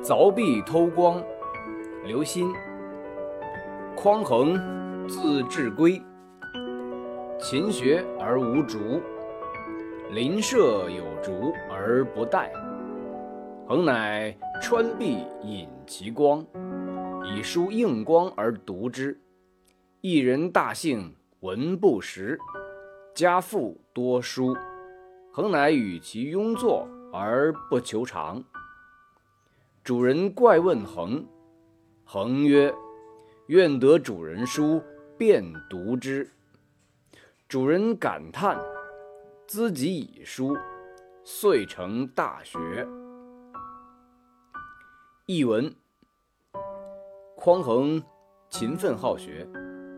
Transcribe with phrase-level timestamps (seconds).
[0.00, 1.20] 凿壁偷光，
[2.04, 2.54] 刘歆。
[3.96, 6.00] 匡衡，字稚规，
[7.40, 9.00] 勤学而无竹，
[10.12, 12.52] 邻舍有竹而不戴。
[13.66, 16.46] 衡乃穿壁引其光，
[17.24, 19.18] 以书应光而读之。
[20.00, 22.38] 一人大幸，文不识，
[23.14, 24.56] 家父多书。
[25.32, 26.86] 衡乃与其庸作
[27.16, 28.42] 而不求长。
[29.84, 31.24] 主人怪问恒，
[32.04, 32.74] 恒曰
[33.46, 34.82] ：“愿得主人书，
[35.16, 36.28] 便读之。”
[37.46, 38.58] 主人感叹，
[39.46, 40.56] 资己以书，
[41.22, 42.84] 遂成大学。
[45.26, 45.72] 译文：
[47.36, 48.02] 匡衡
[48.50, 49.48] 勤奋好学，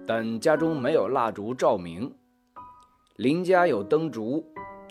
[0.07, 2.15] 但家中没有蜡烛照明。
[3.17, 4.45] 邻家有灯烛，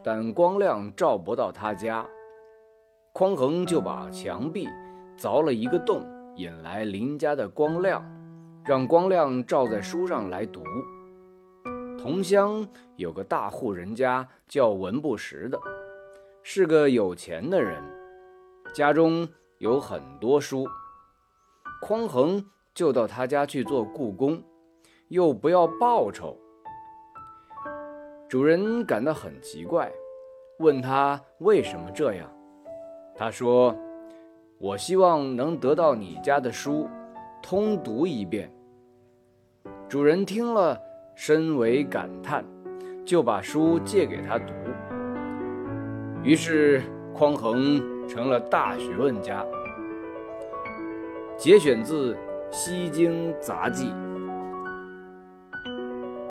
[0.04, 2.04] 但光亮照不到他家。
[3.18, 4.68] 匡衡就把墙壁
[5.18, 8.04] 凿了一个洞，引来邻家的光亮，
[8.66, 10.62] 让光亮照在书上来读。
[11.98, 12.68] 同乡
[12.98, 15.58] 有个大户人家叫文不识的，
[16.44, 17.82] 是个有钱的人，
[18.74, 19.26] 家中。
[19.60, 20.68] 有很多书，
[21.82, 24.44] 匡衡就到他家去做故宫，
[25.08, 26.38] 又不要报酬。
[28.28, 29.90] 主人感到很奇怪，
[30.60, 32.30] 问他为什么这样。
[33.16, 33.76] 他说
[34.60, 36.88] ：“我希望能得到你家的书，
[37.42, 38.52] 通读一遍。”
[39.90, 40.80] 主人听了，
[41.16, 42.46] 深为感叹，
[43.06, 44.54] 就把书借给他读。
[46.24, 47.96] 于是匡衡。
[48.08, 49.44] 成了大学问家。
[51.36, 52.14] 节选自
[52.52, 53.90] 《西京杂记》。